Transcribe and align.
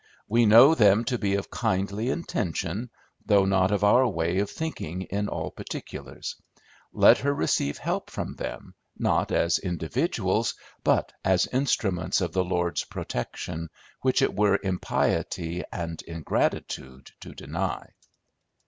We 0.27 0.47
know 0.47 0.73
them 0.73 1.03
to 1.03 1.19
be 1.19 1.35
of 1.35 1.51
kindly 1.51 2.09
intention, 2.09 2.89
though 3.23 3.45
not 3.45 3.69
of 3.71 3.83
our 3.83 4.07
way 4.07 4.39
of 4.39 4.49
thinking 4.49 5.03
in 5.03 5.29
all 5.29 5.51
particulars. 5.51 6.37
Let 6.91 7.19
her 7.19 7.31
receive 7.35 7.77
help 7.77 8.09
from 8.09 8.33
them, 8.33 8.73
not 8.97 9.31
as 9.31 9.59
individuals, 9.59 10.55
but 10.83 11.13
as 11.23 11.45
instruments 11.53 12.19
of 12.19 12.31
the 12.31 12.43
Lord's 12.43 12.83
protection, 12.83 13.69
which 14.01 14.23
it 14.23 14.35
were 14.35 14.57
impiety 14.63 15.63
and 15.71 16.01
ingratitude 16.07 17.11
to 17.19 17.35
deny.'" 17.35 17.91